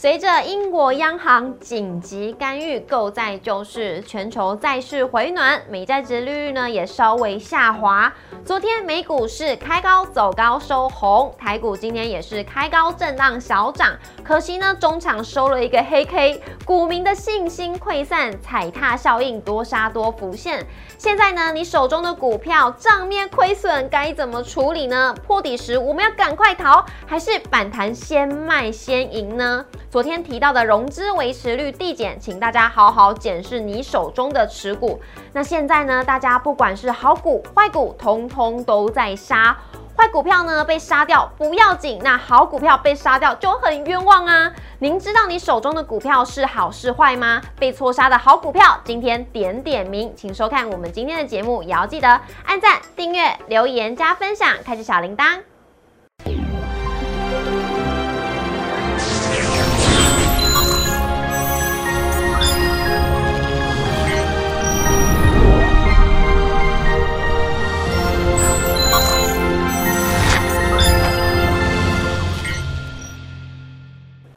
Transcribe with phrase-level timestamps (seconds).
[0.00, 8.10] 随着英国央行紧急干预购债救市，全球债市回暖，美债值利率呢也稍微下滑。
[8.42, 13.94] 昨天美股是开高走高收红，台股今天也是开高震荡小涨，
[14.24, 20.66] 可惜呢中场收了一个黑 K，股民的信心溃散，踩踏效应多杀多浮现。
[20.96, 25.14] 现在呢你手中的股票账面亏损该怎么处理呢？
[25.26, 29.66] 破底时我们要赶快逃，还是反弹先卖先赢呢？
[29.90, 35.00] 昨天提到的融资维持率递减，请大家好好检视你手中的持股。
[35.32, 39.58] 那现在呢，大家不管是好股坏股，通通都在杀。
[39.96, 44.52] 坏股票呢被杀掉不要紧，那好股票被杀掉就很冤枉啊！
[44.78, 47.42] 您知道你手中的股票是好是坏吗？
[47.58, 52.08] 被错杀的好股票，今天点点名，请收看我们今天的节目，也要记得
[52.46, 55.40] 按赞、订阅、留言、加分享，开启小铃铛。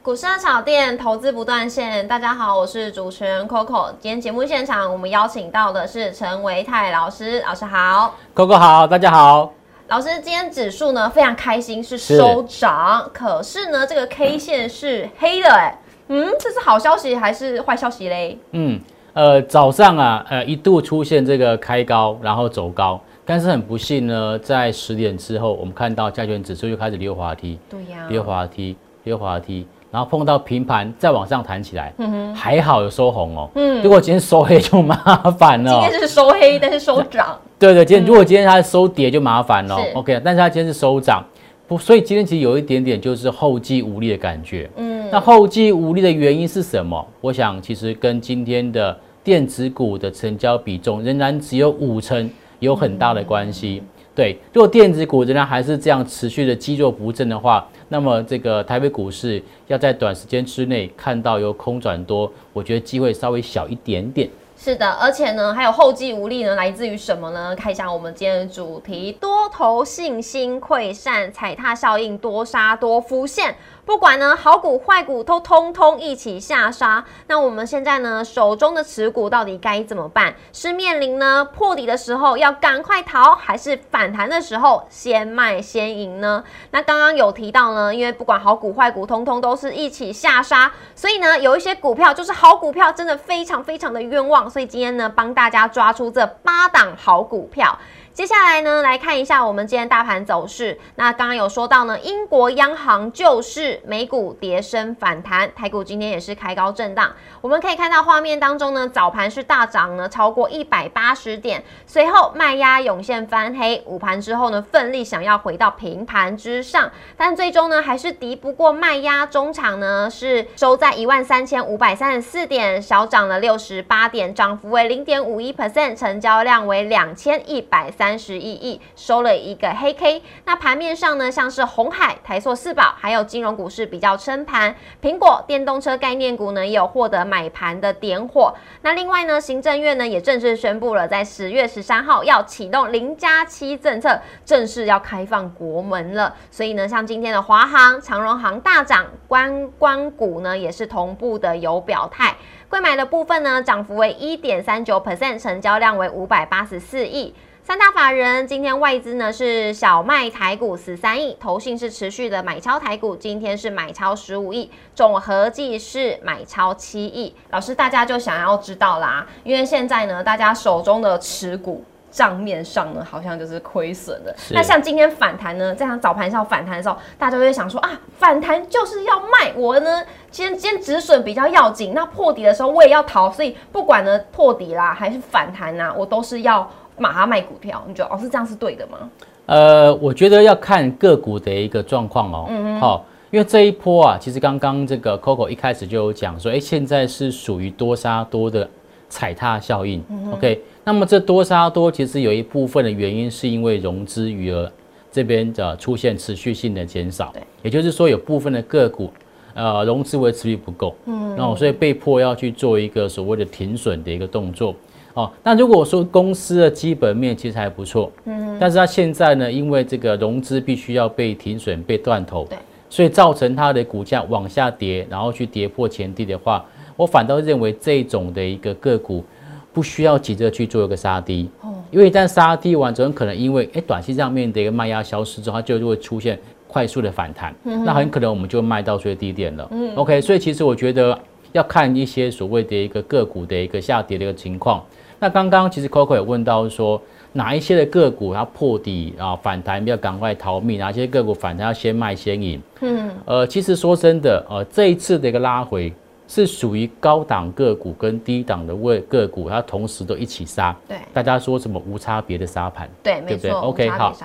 [0.04, 3.88] 股市炒店投资不断线，大家好，我是主持人 Coco。
[4.02, 9.54] 今天节目现场，我们邀请到的是陈维泰老师，老师好，Coco 好，大家好。
[9.88, 18.38] 老师，今天指数呢非常开心是收涨，可是呢这个 K 线是黑的，哎，嗯，这是好消息还是坏消息嘞？
[18.52, 18.82] 嗯，
[19.14, 29.66] 呃，早上啊，呃，一度出现这个开高，然后走高，但是很不幸呢，在十点之后，我们看到加权指数又开始溜滑梯，对呀，溜滑梯，溜滑梯。
[29.94, 31.94] 然后碰到平盘再往上弹起来，
[32.34, 33.48] 还好有收红哦。
[33.54, 34.96] 嗯，如果今天收黑就麻
[35.38, 35.72] 烦了。
[35.72, 37.38] 今天是收黑，但是收涨。
[37.60, 39.78] 对对，今天如果今天它收跌就麻烦了。
[39.94, 41.24] OK，但是它今天是收涨，
[41.68, 44.68] 不，所以今天其实有一点点就是后继无力的感觉。
[44.78, 47.08] 嗯，那后继无力的原因是什么？
[47.22, 52.28] 我想其实跟今天的电子股的成交比重仍然只有五成
[52.58, 53.84] 有很大的关系。
[54.16, 64.30] 对，如果电子股仍然还是这样持续的积弱不振的话，那么这个台北股市要在短时间之内看到由空转多，我觉得机会稍微小一点点。
[64.56, 67.56] 是的，而且呢，还有后继无力呢，来自于什么呢？
[67.56, 73.56] 看一下我们今天的主题：多头信心溃散，踩踏效应多杀多浮现。
[73.86, 77.04] 不管呢，好股坏股都通通一起下杀。
[77.28, 80.36] 那我们现在呢，手中的持股到底该怎么办？
[80.54, 86.44] 是面临呢破底的时候要赶快逃，还是反弹的时候先卖先赢呢？
[86.72, 94.50] 那刚刚有提到呢，因为不管好股坏股，通通都是一起下杀，所以呢，有一些股票就是好股票，真的非常非常的冤枉。
[94.50, 97.78] 所以今天呢，帮大家抓出这八档好股票。
[98.14, 100.80] 接下来呢，来看一下我们今天大盘走势。
[100.98, 107.12] 那刚刚有说到呢，英国央行救市，美股跌升反弹，台股今天也是开高震荡。
[107.42, 128.03] 我们可以看到画面当中呢，早盘是大涨呢，超过一百八十点，随后卖压涌现翻黑，午盘之后呢，奋力想要回到平盘之上，但最终呢，还是敌不过卖压，中场呢是收在一万三千五百三十四点，小涨了六十八点，涨幅为零点五一 percent，成交量为两千一百三。
[128.04, 138.54] 三十一亿收了一个黑 K，那盘面上呢，像是红海、台塑四宝，还有金融股市比较撑盘，苹果、电动车概念股呢也有获得买盘的点火。
[138.82, 146.36] 那另外呢，行政院呢也正式宣布了，在十月十三号要启动零加七政策，正式要开放国门了。
[146.52, 152.36] 所以呢，像今天的华航、长荣航大涨，观光股呢也是同步的有表态。
[152.68, 157.34] 贵买的部分呢，涨幅为一点三九 percent，成交量为五百八十四亿。
[157.66, 167.34] 三大法人今天外资呢是小卖台股十三亿，投信是持续的买超台股，今天是买超十五亿，总合计是买超七亿。
[167.52, 174.36] 老师，大家就想要知道啦，因为现在呢，大家手中的持股账面上呢好像就是亏损的。
[174.50, 186.70] 那像今天反弹呢，这样早盘上反弹的时候，大家就会想说啊，反弹就是要卖，我呢今天今天止损比较要紧，那破底的时候我也要逃，所以不管呢破底啦还是反弹呐，我都是要。
[186.98, 189.10] 马上卖股票，你觉得哦是这样是对的吗？
[189.46, 192.46] 呃，我觉得要看个股的一个状况哦。
[192.50, 198.70] 嗯好，因为这一波啊，其实刚刚这个 Coco 一开始就有讲说，哎，现在是属于多杀多的
[199.10, 200.02] 踩踏效应。
[200.32, 204.72] OK，那么这多杀多其实有一部分的原因是因为融资余额
[205.12, 207.32] 这边的出现持续性的减少。
[207.34, 209.12] 对，也就是说有部分的个股
[209.54, 214.74] 呃融资维持率不够，嗯，然后所以被迫要去做一个所谓的停损的一个动作。
[215.14, 222.58] 哦，那如果说公司的基本面其实还不错，嗯，但是它现在呢，因为这个融资必须要被停损、被断头，对，
[222.90, 226.66] 所以造成它的股价往下跌，然后去跌破前低的话，
[226.96, 229.24] 我反倒认为这种的一个个股
[229.72, 237.54] 不需要急着去做一个杀低，哦，因为一旦杀低完，之后，可能因为哎短期上面的一个卖压消失之后，它就会出现快速的反弹，
[237.86, 239.68] 那很可能我们就卖到最低点了。
[239.70, 241.16] 嗯，OK，所以其实我觉得
[241.54, 244.84] 要看一些所谓的一个个股的一个下跌的一个情况。
[245.20, 247.02] 那刚刚其实 Coco 也问到说。
[247.36, 250.78] 哪一些的个股它破底啊反弹要赶快逃命？
[250.78, 252.62] 哪些个股反弹要先卖先赢？
[252.82, 255.92] 嗯，呃，其实说真的，呃，这一次的一个拉回
[256.28, 260.78] 是属于高档个股跟低档的位个股，它同时都一起杀。
[260.88, 262.88] 对，大家说什么无差别的杀盘？
[263.02, 263.50] 对，没错。
[263.62, 264.16] OK，好。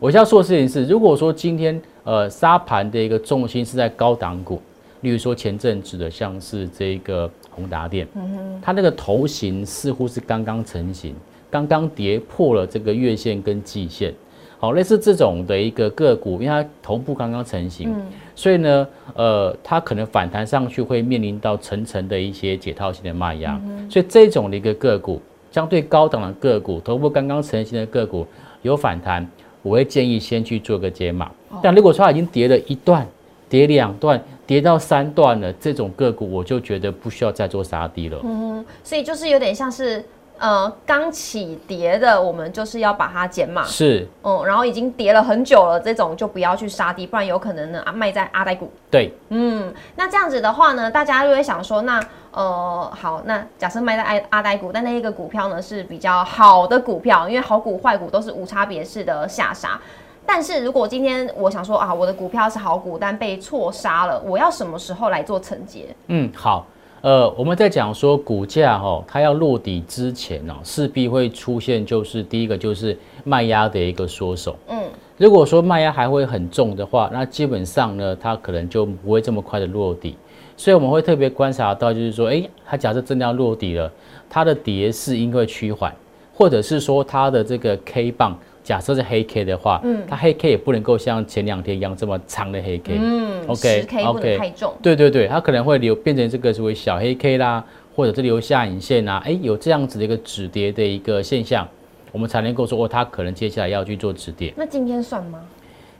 [0.00, 4.60] 我要说的事情是，如果说今天呃杀盘的一个重心是在高档股，
[5.02, 11.14] 例如说前阵子的像是这个宏达电，嗯，它那个头型似乎是刚刚成型。
[11.50, 14.10] 刚刚跌破了这个月线跟季线，
[14.58, 17.94] 好，类似这种的一个个股，因为它头部刚刚成型，
[18.34, 23.60] 所以呢，呃，它可能反弹上去会面临到层层的一些解套性的卖压，
[23.90, 25.20] 所以这种的一个个股，
[25.50, 28.26] 相对高档的个股，头部刚刚成型的个股
[28.62, 31.30] 有反弹，我会建议先去做个解码。
[31.62, 33.06] 但如果说它已经跌了一段、
[33.50, 34.18] 跌两段、
[34.52, 38.18] 跌到三段了，这种个股我就觉得不需要再做杀低了。
[38.22, 40.04] 嗯，所以就是有点像是。
[40.38, 43.62] 呃，刚起跌的，我们就是要把它减码。
[43.62, 48.68] 是，嗯，然后已经跌了很久了，这种就不要去杀低，不然有可能呢啊卖在阿呆股。
[48.90, 52.02] 对，嗯，那这样子的话呢，大家就会想说，那
[52.32, 59.80] 呃好，那假设卖在阿阿呆股，但那一个股票呢是比较好的股票，因为好股坏股都是无差别式的下杀。
[60.26, 65.94] 但是如果今天我想说啊，我的股票是好股，但被错杀了，我要什么时候来做承接？
[66.06, 66.66] 嗯，好。
[67.00, 74.54] 呃，我们在讲说股价哈，它要落底之前呢，势必会出现就是第一个就是卖压的一个缩手。
[74.68, 74.80] 嗯，
[75.16, 80.16] 如果说卖压还会很重的话，那基本上呢，它可能就不会这么快的落底。
[80.56, 83.90] 所以我们会特别观察到，就是说，哎，它假设真的要落底了，
[84.30, 85.92] 它的跌势应该趋缓，
[86.32, 88.38] 或者是说它的这个 K 棒。
[88.62, 97.64] 假设是黑 K 的话，嗯，它黑 K 也不能够像前两天一样这么长的黑 K，嗯，OK，OK，太重，对对对，它可能会留变成这个所谓小黑 K 啦，
[97.96, 101.66] 或者是留下影线啊，哎，有这样子的一个止跌的一个现象，
[102.12, 104.54] 我们才能够说哦，它可能接下来要去做止跌。
[104.56, 105.40] 那今天算吗？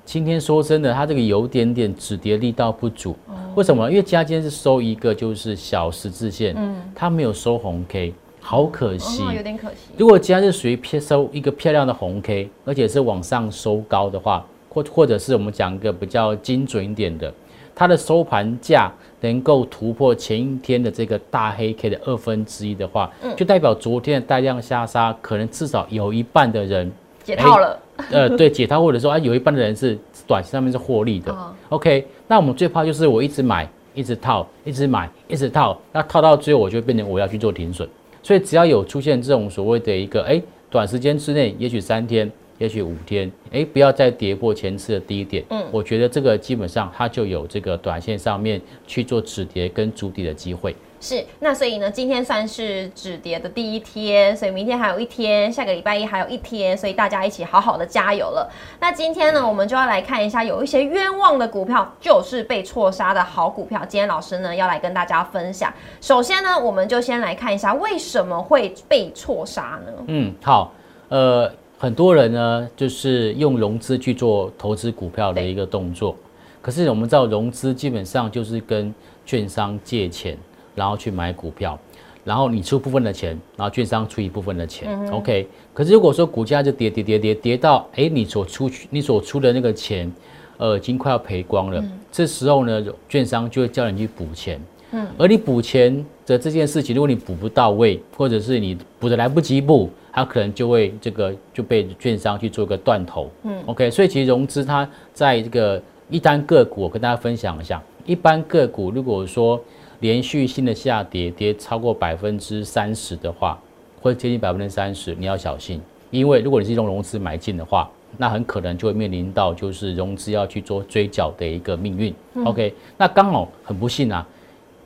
[0.04, 3.16] 今天说真的，它这个有点点止跌力道不足，
[3.54, 3.88] 为什么？
[3.88, 8.12] 因为今天是收一个就是小十字线，嗯，它没有收红 K。
[8.42, 9.76] 好可惜，有点可惜。
[9.96, 17.32] 如果今天是属于偏收一个漂亮的红 K，而且是往上收高的话，或或者是我们讲一个比较精准一点的，
[17.74, 26.90] 它的收盘价能够突破前一天的这个大黑 K 的二分之一的话，嗯，就代表昨天的大量下杀，可能至少有一半的人
[27.22, 27.78] 解套了。
[28.10, 29.96] 呃，对，解套或者说啊，有一半的人是
[30.26, 31.34] 短期上面是获利的。
[31.68, 37.88] OK，那我们最怕就是我一直买，一直套，一直买，一直套，那套到最后我就变成我要去做停损。
[38.22, 40.40] 所以只要有出现这种所谓的一个哎，
[40.70, 50.74] 短时间之内，也许三天，也许五天，哎，不要再跌破前次的低点，嗯，我觉得这个基本上它就有这个短线上面去做止跌跟筑底的机会。
[51.02, 58.48] 是，那所以呢，今天算是止跌的第一天，所以明天还有一天，下个礼拜一还有一天，所以大家一起好好的加油了。
[58.78, 63.84] 那今天呢，我们就要来看一下，有一些冤枉的股票，就是被错杀的好股票。
[63.88, 65.74] 今天老师呢要来跟大家分享。
[66.00, 69.92] 首先呢，我们就先来看一下为什么会被错杀呢？
[70.06, 70.72] 嗯，好，
[71.08, 76.14] 呃，很多人呢就是用融资去做投资股票的一个动作，
[76.60, 78.94] 可是我们知道融资基本上就是跟
[79.26, 80.38] 券商借钱。
[80.74, 81.78] 然后去买股票，
[82.24, 85.46] 然后你出部分的钱，然后券商出一部分的钱，OK。
[85.74, 90.10] 可是如果说股价就跌跌跌跌跌到，哎，你所出去你所出的那个钱，
[90.56, 94.60] 呃，已经快要赔光了，这时候呢，券商就会叫你去补钱。
[94.92, 95.06] 嗯。
[95.18, 103.30] 而你补钱的这件事情，如果你补不到位，或者是你补的来不及补，它可能就会这个就被券商去做个断头。
[103.42, 103.54] 嗯。
[103.66, 103.90] OK。
[103.90, 109.60] 所以其实融资它在这个一单个股，我跟大家分享一下，一般个股如果说。
[110.02, 113.56] 连续性的下跌，跌超过百分之三十的话，
[114.02, 115.80] 或者接近百分之三十，你要小心，
[116.10, 122.12] 因为如果你是用融资买进的话，那很可能就会面临到就是融资要去做追缴的一个命运。
[122.44, 124.26] OK，那刚好很不幸啊，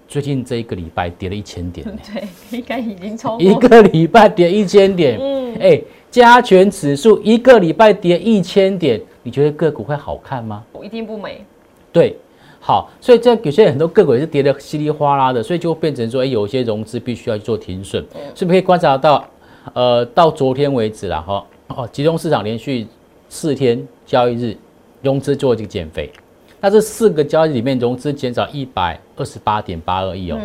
[0.06, 5.80] 最近这一个礼拜跌了一千点， 对，应该已经超一个礼拜跌一千点，嗯，哎，
[6.10, 10.62] 加权指数一个礼拜跌一千点，你觉得个股会好看吗？
[10.72, 11.42] 我一定不美。
[11.90, 12.14] 对。
[12.66, 18.04] 好，所以这有些很多个股也是跌得稀里哗啦的，所以就变成说，哎，有一些融资必须要去做停损。
[18.34, 19.24] 是不是可以观察到，
[19.72, 22.84] 呃，到昨天为止了哈，哦，集中市场连续
[23.28, 24.56] 四天交易日
[25.00, 26.10] 融资做这个减肥，
[26.60, 30.38] 那这四个交易里面融资减少一百二十八点八二亿哦，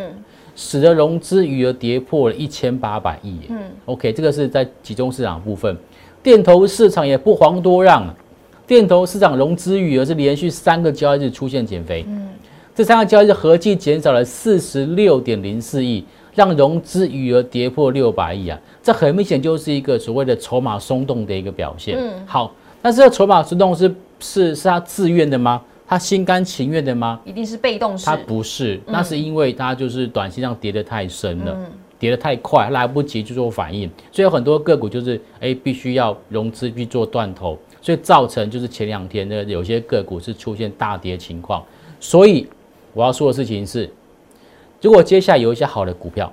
[0.55, 3.39] 使得融资余额跌破了一千八百亿。
[3.49, 5.75] 嗯，OK，这个是在集中市场部分，
[6.21, 8.05] 电投市场也不遑多让，
[8.71, 12.05] 电投市场融资余额是连续三个交易日出现减肥。
[12.07, 12.29] 嗯，
[12.73, 16.01] 这三个交易日合计减少了四十六点零四亿，
[16.33, 21.97] 让融资余额跌破六百亿啊，这很明显就是一个所谓的筹码松动的一个表现。
[21.99, 25.61] 嗯，好，那这个筹码松动是是是他自愿的吗？
[25.85, 27.19] 他心甘情愿的吗？
[27.25, 28.05] 一定是被动式。
[28.05, 31.57] 他不是，那是因为他就是短线上跌得太深了，
[31.99, 41.63] 跌得太快，来不及去做反应，所以有很多个股就是哎，必须要融资去做断头，所以造成就是前两天呢，有些个股是出现大跌情况。
[41.99, 42.47] 所以
[42.93, 43.89] 我要说的事情是，
[44.81, 46.31] 如果接下来有一些好的股票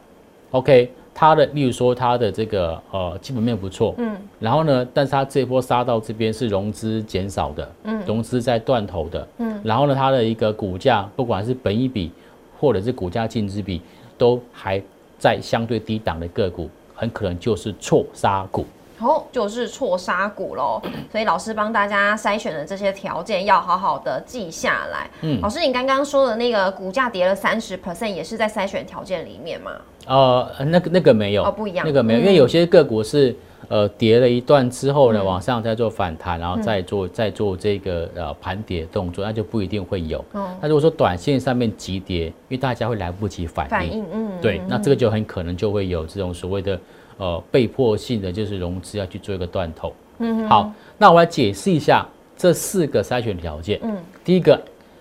[0.50, 0.90] ，OK。
[1.20, 12.12] 它的，例如说它的这个呃基本面不错，嗯，然后呢，但是它这波杀到这边是融资减少的，嗯，融资在断头的，嗯，然后呢，它的一个股价不管是本一比
[12.60, 13.82] 或者是股价净值比
[14.16, 14.80] 都还
[15.18, 18.64] 在相对低档的个股，很可能就是错杀股。
[19.00, 25.08] 哦，就是错杀股喽， 所以老师帮大家筛选的这些条件要好好的记下来。
[25.22, 29.72] 嗯，老师，你刚刚说的那个股价跌了三十 percent，也是在筛选条件里面吗？
[30.06, 33.36] 呃，那个那个没有，哦，不一样，那个没有，因为有些个股是
[33.68, 40.18] 呃跌了一段之后呢，往上再做反弹，然后再做再做这个呃盘跌动作，那就不一定会有。
[40.32, 46.78] 哦，那如果说短线上面急跌，因为大家会来不及反应，反应，嗯，对，那这个就很可能就会有这种所谓的。
[47.18, 49.92] 呃，被迫性的就是融资要去做一个断头。
[50.20, 52.06] 嗯，好，那我来解释一下
[52.36, 53.78] 这四个筛选条件。
[53.82, 54.60] 嗯，第一个，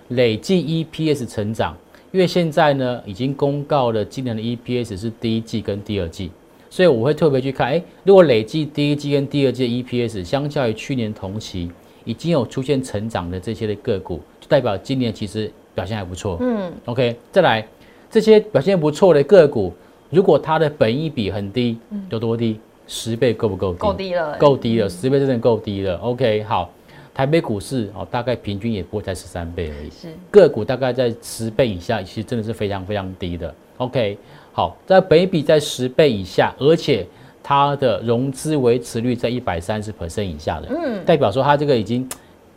[0.10, 1.78] 累计 EPS 成长，
[2.12, 6.32] 因为现在呢已经公告了今年的 EPS 是第一季跟第二季，
[6.70, 11.72] 所以我会特别去看，哎，如果累计第一季跟第二季 EPS 相较于去年同期
[12.04, 16.38] 已经有出现成长的这些的个股，就代表今年其实表现还不错。
[16.42, 17.68] 嗯，OK，再来
[18.10, 19.72] 这些表现不错的个股。
[20.10, 21.78] 如果它的本益比很低，
[22.10, 22.60] 有多低？
[22.88, 23.80] 十倍够不够低？
[23.80, 25.98] 够低了，够低了，十倍真的够低了。
[25.98, 26.72] OK，好，
[27.14, 29.90] 台北股市哦，大概平均也不会在十三倍而已。
[29.90, 33.54] 是个股大概在十倍以下，其实真的是非常非常低的。
[33.76, 34.18] OK，
[34.54, 37.06] 好，在本益比在十倍以下，而且
[37.44, 42.08] 它的融资维持率在一百三十 percent 以下的，嗯，代表说它这个已经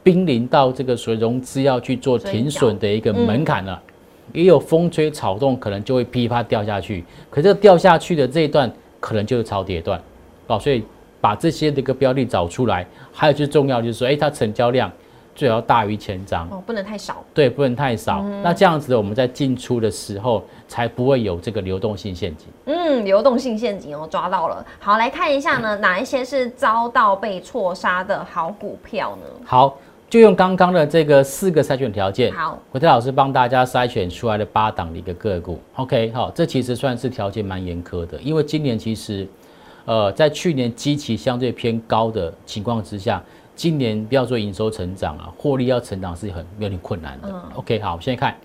[0.05, 3.83] 濒临到这个所谓融资要去做停损的一个门槛了。
[4.33, 7.05] 也有风吹草动，可能就会噼啪掉下去。
[7.31, 10.01] 可这掉下去的这一段，可能就是超跌段，
[10.47, 10.85] 哦，所以
[11.21, 12.87] 把这些的一个标的找出来。
[13.13, 14.91] 还有最重要就是说，哎，它成交量
[15.35, 17.25] 最好大于千张，哦，不能太少。
[17.33, 18.23] 对，不能太少。
[18.43, 22.49] 那这样子，我们在进出的时候，才不会有这个流动性陷阱。
[22.67, 24.65] 嗯，流动性陷阱哦，抓到了。
[24.79, 29.27] 好，来看一下呢，哪一些是遭到被错杀的好股票呢？
[29.45, 29.77] 好。
[30.11, 39.25] 就用刚刚的这个四个筛选条件，好，国泰老师帮大家筛选出来的八档的一个个股，OK，好，这其实算是条件蛮严苛的，因为今年其实，
[39.85, 43.23] 呃，在去年基期相对偏高的情况之下，
[43.55, 47.33] 今年不要说营收成长啊，获利要成长是很有点困难的。
[47.55, 48.37] OK，好，我们现在看，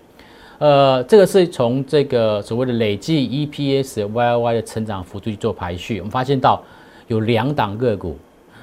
[0.58, 6.62] 呃，这个是从这个所谓的累计 EPS Y Y 的成长幅度去做排序，我们发现到
[7.08, 8.16] 有两档个股，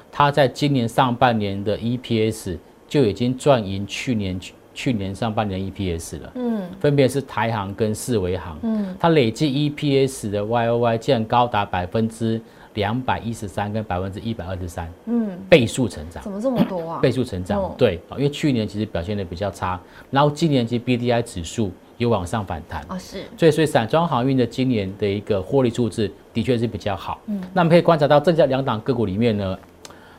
[0.10, 2.56] 它在今年上半年的 EPS。
[2.88, 12.42] 就已经赚赢去年去去年上半年 EPS 了，嗯，分别是台行跟四维行，嗯，它累计 EPS 的 Y O Y 竟然高达百分之
[12.74, 17.00] 两百一十三跟百分之一百二十三，嗯，倍数成长，怎么这么多啊？
[17.00, 22.84] 倍数成长，对，因为去年其实表现的比较差，然后今年其实 B D I 指数有往上反弹。
[22.88, 29.56] 啊，是，所以所以散装航运的今年的一个获利数字的确是比较好，嗯，那我们可以观察到这家两档个股里面呢。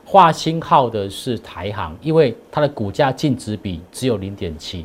[0.05, 4.85] 画星号的是台行，因为它的股价净值比只有零点七，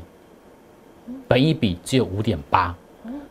[1.28, 2.76] 本益比只有五点八，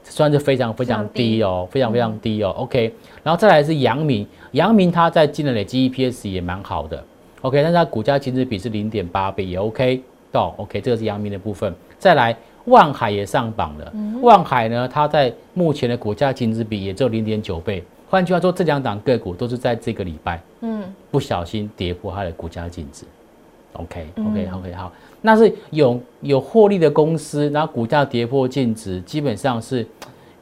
[0.04, 2.50] 算是非常非常低哦，非常非常低哦。
[2.58, 2.92] OK，
[3.22, 7.02] 然后再来是阳明，阳明它在今年累积 EPS 也蛮好的
[7.40, 11.74] ，OK，但是它股价净值比是零点八倍，也 OK 到 OK，这个是阳明的部分。
[11.98, 17.82] 再来万海也上榜了，万海呢，它在目前的股价净值比也只有零点九倍。
[18.10, 23.04] 换句话说，这两档个股都是在这个礼拜，嗯，不小心跌破它的股价净值。
[23.74, 29.86] OK，OK，OK，好，那是有有获利的公司，然后股价跌破净值，基本上是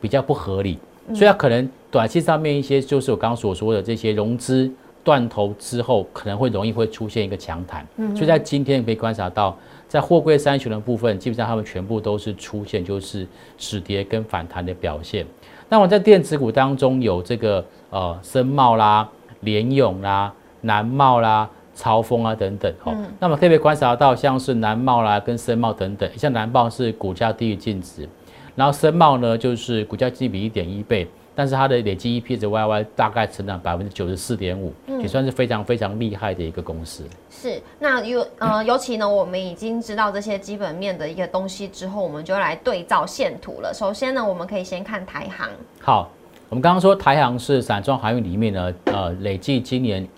[0.00, 4.70] 比较不合理，所以它可能短期上面一些，就是我刚刚所说的这些融资
[5.02, 7.86] 断头之后，可能会容易会出现一个强弹。
[7.96, 9.56] 嗯，所以在今天可以观察到，
[9.88, 13.26] 在货柜三雄的部分，基本上他们全部都是出现就是
[13.58, 15.26] 止跌跟反弹的表现。
[15.68, 19.08] 那我在电子股当中有这个呃深茂啦、
[19.40, 28.08] 联永啦、南茂啦、超风啊等等，哦，那么特别观察到像是南茂啦跟深茂等等，像南茂是股价低于净值，
[28.54, 31.08] 然后深茂呢就是股价基比一点一倍。
[31.36, 37.04] 但是它的累计 EPS YY 大概成长百分之九十四点五，也算是非常非常厉害的一个公司。
[37.30, 43.70] 是，那尤呃 尤其呢，我们已经知道这些基本面的一个东西之后，我们就来对照线图了。
[43.74, 45.46] 首先呢，我们可以先看台航。
[45.80, 46.10] 好，
[46.48, 50.08] 我们刚刚说台航是散装航运里面呢，呃，累计今年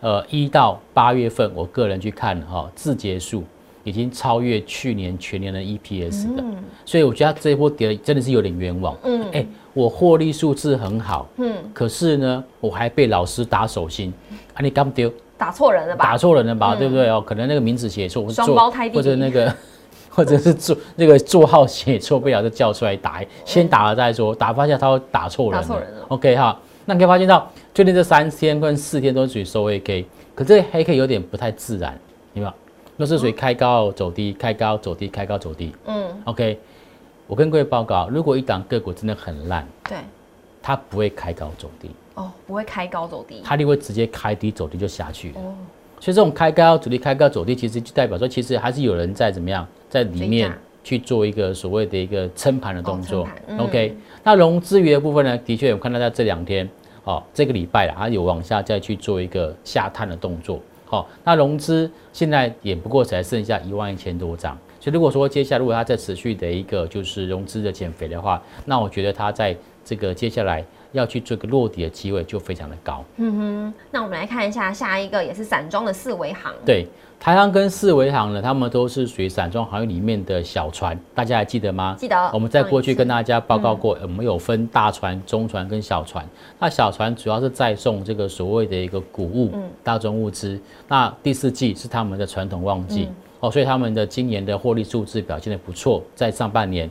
[0.00, 3.44] 呃一到八月份，我个人去看哈，自结束。
[3.84, 6.42] 已经超越去年全年的 EPS 的，
[6.84, 8.96] 所以我觉得这一波跌真的是有点冤枉。
[9.04, 14.12] 嗯，哎，我获利数字很好，嗯，可是呢，我还被老师打手心，
[14.54, 15.12] 啊，你干不丢？
[15.36, 16.04] 打错人了吧？
[16.04, 16.74] 打错人了吧？
[16.74, 17.20] 对不对哦？
[17.20, 19.54] 可能那个名字写错，双胞胎弟或者那个，
[20.08, 26.06] 或者是座那个座号写错，不了就叫出来打，先打了再说，打发现他打错人，打错人了。
[26.08, 31.98] OK 哈，那你可以发现到最近这三天跟四天都属于收 A K，可这黑 K 有点不太自然，
[32.32, 32.54] 有没有？
[32.96, 35.72] 那是属于开高走低，开高走低，开高走低。
[35.86, 36.58] 嗯，OK，
[37.26, 39.98] 我跟各位报告，如果一档个股真的很烂，对，
[40.62, 41.90] 它不会开高走低。
[42.14, 45.32] 哦，不会开高走低，它就会直接开低走低就下去。
[45.32, 45.52] 哦，
[45.98, 53.26] 所以这种开高走低、开高走低，其实就代表说，其实还是有人在怎么样，在里面去做一个所谓的一个撑盘的动作。
[53.58, 56.68] OK，那融资余的部分呢，的确有看到在这两天，
[57.02, 60.60] 哦，这个礼拜啊，它有往下再去做一个下探的动作。
[61.24, 73.04] 那融资现在也不过才剩下一万一千多张，所以如果说接下来如果它在持续的一个就是融资的减肥的话，那我觉得它在这个接下来要去做个落底的机会就非常的高。
[73.18, 76.50] 嗯哼，那我们来看一下下一个也是散装的四维行。
[76.64, 76.86] 对。
[77.20, 81.96] 台航跟四维行呢，他们都是属于散装行业里面的小船，大家还记得吗？
[81.98, 82.30] 记得。
[82.34, 86.22] 我们在过去跟大家报告过，我们有分大船、中船跟小船。
[86.58, 90.60] 那小船主要是载送这个所谓的一个谷物、大宗物资。
[90.86, 93.08] 那第四季是他们的传统旺季
[93.40, 96.90] 哦，所以他们的今年的获利数字表现的不错，在上半年，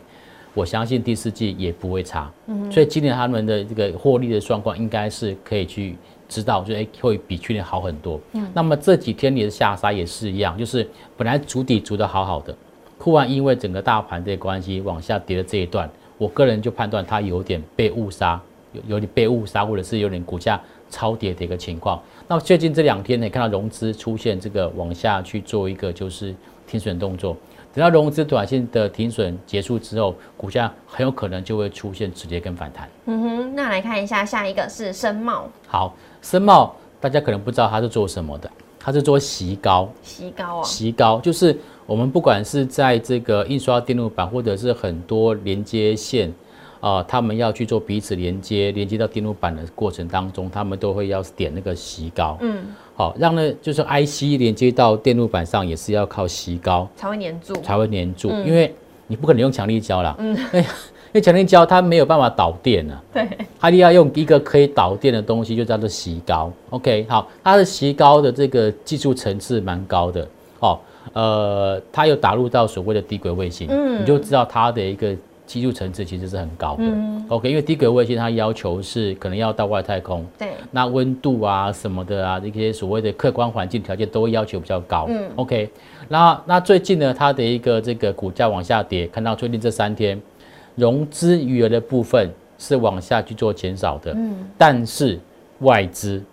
[0.54, 2.32] 我相信第四季也不会差。
[2.48, 5.96] 嗯，所以今年他们的这个获利的状况应该是可以去。
[6.30, 8.20] 知道就哎会比去年好很多。
[8.32, 12.56] 嗯，那么这几天你的下杀也是一样，就是本来筑底筑的好好的，
[12.98, 15.88] 突然因为整个大盘的关系往下跌的这一段，
[16.18, 22.02] 我个人就判断它有点被误杀，有有点被误杀，或者是有点股价超跌的一个情况。
[22.28, 26.34] 那么最近这两天呢，看到融资出现这个往下去做一个就是
[26.66, 27.38] 停损动作。
[27.74, 32.88] 等到融资短线的停损结束之后，股价很有可能就会出现直接跟反弹。
[33.06, 35.50] 嗯哼，那来看一下下一个是深茂。
[35.68, 39.90] 好，深茂大家可能不知道它是做什么的，它是做锡膏。
[40.04, 40.64] 锡膏啊？
[40.64, 46.32] 锡膏就是我们不管是在这个印刷电路板，或者是很多连接线。
[46.80, 58.74] 啊，他们要去做彼此连接，连接到电路板的过程当中，他们都会要点那个锡膏，嗯，好，让呢就是 IC 连接到电路板上也是要靠锡膏才会粘住，才会粘住，因为
[59.08, 60.64] 你不可能用强力胶啦， 嗯，因
[61.14, 63.28] 为强力胶它没有办法导电啊，对，
[63.60, 70.28] 它一定要用一个可以导电的东西，就叫做锡膏，OK，好，它的锡膏的这个技术层次蛮高的，
[70.60, 70.80] 哦，
[71.14, 75.16] 呃，它有打入到所谓的低轨卫星，嗯，你就知道它的一个。
[75.46, 76.84] 技术层次其实是很高的
[77.28, 85.70] ，OK，因为低轨卫星它要求是可能要到外太空，对，那温度啊什么的啊，这些所谓的客观环境条件都会要求比较高，嗯，OK，
[86.08, 90.20] 那那最近呢，它的一个这个股价往下跌，看到最近这三天
[90.76, 95.20] 融资余额的部分是往下去做减少的，嗯，但是
[95.60, 96.24] 外资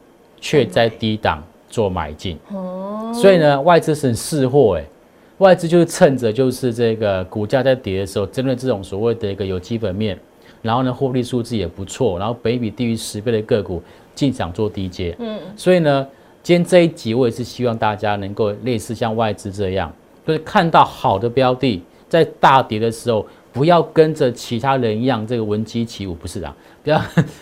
[0.41, 4.85] 却在低档做买进，哦，所以呢，外资是试货，哎。
[5.41, 10.19] 外资就是趁着就是这个股价在跌的时候，针对这种所谓的一个有基本面，
[10.61, 13.83] 然后呢获利数字也不错，然后北比低于十倍的个股
[14.15, 15.17] 进场做低阶。
[15.19, 16.07] 嗯，所以呢，
[16.43, 19.91] 今天这一集我也是希望大家能够类似像外资这样，
[20.27, 26.99] 就是看到好的标的在大跌的时候，不要跟着其他人一样这个闻鸡起舞，不是的， 不要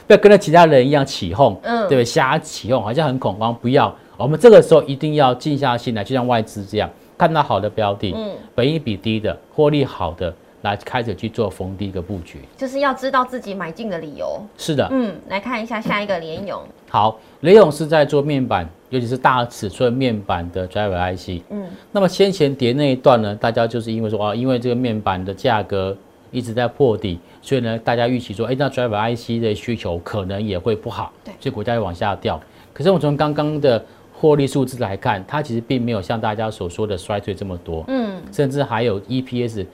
[0.07, 2.05] 不要跟着其他人一样起哄，嗯，对不对？
[2.05, 6.89] 瞎起哄好像很恐慌，不要，我们这个时候一定要静下心来，就像外资这样。
[7.19, 14.41] 看到好的标的，嗯，本益比低的，获利好的，来开始去做逢低一个布局，就是要知道自己买进的理由。
[14.57, 16.63] 是的，嗯，来看一下下一个联勇。
[16.89, 21.43] 好，联勇是在做面板，尤其是大尺寸面板的 driver IC。
[21.51, 25.97] 嗯，那么先前跌那一段呢，大家就是因为说啊，因为这个面板的价格
[26.31, 32.41] 一直在破底，所以呢，大家预期说，哎，那 driver IC 的需求可能也会不好，对，所以股价会往下掉。
[32.73, 33.85] 可是我从刚刚的
[34.21, 39.65] 获利数字来看，它其实并没有像大家所说的衰退这么多，嗯，甚至还有 EPS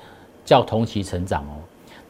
[0.45, 1.57] 较同期成长哦。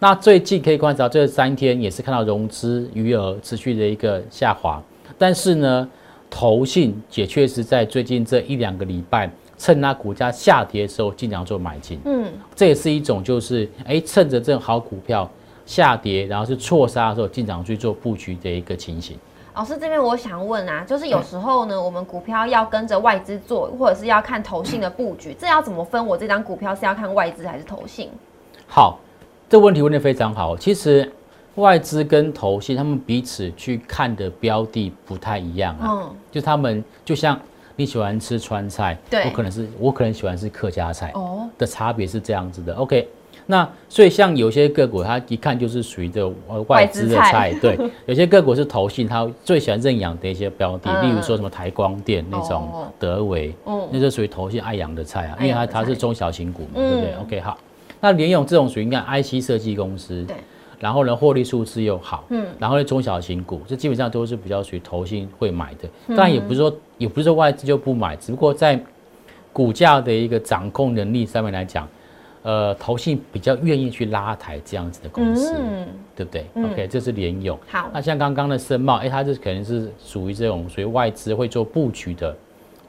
[0.00, 4.82] 那最近可以观察这三天也是看到融资余额持续的一个下滑，
[5.16, 5.88] 但是呢，
[6.28, 15.30] 投信也确实在最近这一两个礼拜，趁它股价下跌的时候尽量做买进，嗯，这也是一种就是哎趁着这种好股票
[15.64, 19.16] 下跌，然后是错杀的时候经常去做布局的一个情形。
[19.54, 26.04] 老师这边我想问啊，就是有时候呢，我们股票要跟着外资做，或者是要看投信的布局，这要怎么分？
[26.04, 28.10] 我这张股票是要看外资还是投信？
[28.66, 28.98] 好，
[29.48, 30.56] 这问题问的非常好。
[30.56, 31.08] 其实
[31.54, 37.38] 外资跟投信他们彼此去看的标的不太一样啊，嗯，就他们就像
[37.76, 42.74] 你喜欢吃川菜，对我可能是我可能喜欢吃客家菜哦，的差别是这样子的。
[42.74, 43.08] OK，
[43.46, 51.08] 那所以像有些个股，它一看就是属于这呃外资的菜，对， 有些个股是投信，它最喜欢认养的一些标的，嗯。
[51.08, 52.88] 例如说什么台光电那种哦。
[52.98, 53.88] 德维，嗯。
[53.92, 56.90] 那就属于投信爱养的菜啊，因为它它是中小型股嘛，嗯。
[56.90, 57.58] 对不对？OK，好，
[58.00, 60.36] 那联咏这种属于应该 IC 设计公司，对，
[60.80, 62.46] 然后呢获利数字又好，嗯。
[62.58, 66.16] 然后呢中小型股，这基本上都是比较属于投信会买的，嗯。
[66.16, 68.80] 当然也不是说也不是说外资就不买，只不过在
[69.52, 71.88] 股价的一个掌控能力上面来讲，
[72.44, 77.58] 呃，投信比较愿意去拉抬这样子的公司，嗯，对不对、嗯 o k 这是联勇。
[77.66, 82.36] 好，那像刚刚的申茂，哎，它这可能是属于这种属于外资会做布局的，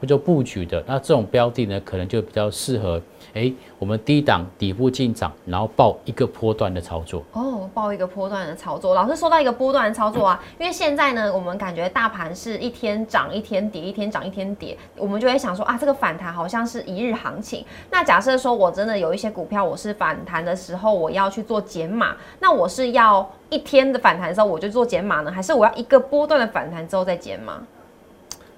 [0.01, 0.83] 会做布局的。
[0.85, 3.01] 那这种标的呢，可能就比较适合，
[3.35, 7.21] 哎，我们低档底部进场，然后报一个波段的操作。
[7.33, 8.95] 哦，报一个波段的操作。
[8.95, 17.65] 老师说到一个波段的操作啊，因为现在呢，我们感觉大盘是一天涨一天跌，一天涨一天跌，我们就会想说啊，这个反弹好像是一日行情。
[17.91, 27.61] 那假设说我真的有一些股票，我是反弹的时候我要去做减码，那我是要一天的反弹的时候我就做减码呢，还是我要一个波段的反弹之后再减码？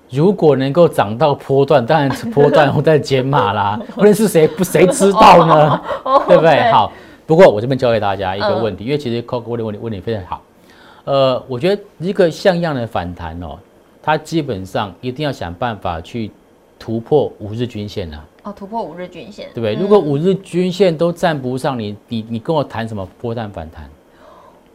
[0.09, 3.79] 如果能够涨到波段，当然波段后再减码啦。
[3.97, 5.81] 问题是谁不谁知道呢？
[6.03, 6.71] 哦 对不对？
[6.71, 6.91] 好，
[7.25, 10.41] 不过我这边教给大家一个嗯问题，因为其实 Coco 问的问题问题非常好。
[11.03, 13.57] 呃，我觉得一个像样的反弹哦，
[14.01, 16.31] 它基本上一定要想办法去
[16.79, 19.75] 突破五日均线啊，哦，突破五日均线，对不对？
[19.75, 23.89] 嗯如果五日均线都站不上，你你你跟我谈什么波段反弹？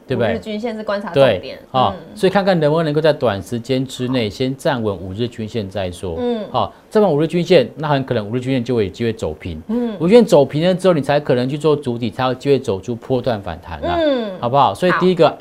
[0.07, 0.39] 对不五日对？
[0.39, 6.17] 均线是观察重对点，啊、嗯所以看看能不能够在短时间之内先站稳五日均线再说。
[6.19, 9.61] 嗯好、站稳五日均线，那很可能五日均线就会有机会走平。
[9.69, 14.75] 嗯五日均线走平了之后，你才可能去做主体，才有机会走出波段反弹啦、嗯，好不好？
[14.75, 15.37] 所以第一个，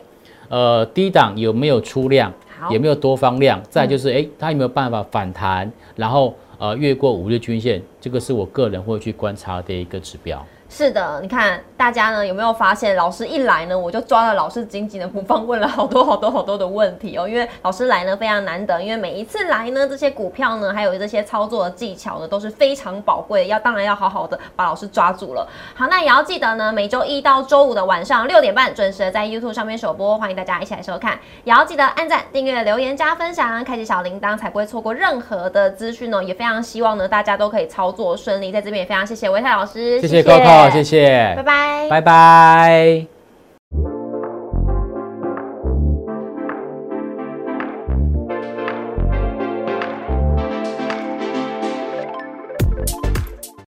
[0.50, 2.32] 呃，低档有没有出量，
[2.70, 3.62] 有没有多方量？
[3.70, 10.46] 再就是，哎、它有没有办法反弹，然后呃越过五日均线，这个是我个人会去观察的一个指标。
[10.74, 17.28] 是的，你看大家呢有没有发现，老师一来呢，我就抓了老师紧紧的不放，问了好多好多好多的问题哦。
[17.28, 25.46] 因为老师来呢非常难得，因为每一次来呢，这些股票呢，还有这些操作的技巧呢，都是非常宝贵的，要当然要好好的把老师抓住了。
[25.76, 31.20] 好，那也要记得呢，每周一到周五的晚上六点半准时地在 YouTube 上面首播，欢迎大家一起来收看。
[31.44, 36.24] 也要记得按赞、订阅、留言、加分享，开启小铃铛，才不会错过任何的资讯哦。
[36.24, 38.54] 也非常希望呢，大家都可以操作顺利。
[38.54, 40.24] 在这边也非常谢谢维泰老师，谢谢
[40.70, 41.90] 谢谢，拜拜。
[41.90, 43.21] 拜拜。